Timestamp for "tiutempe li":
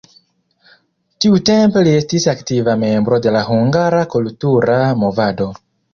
1.25-1.93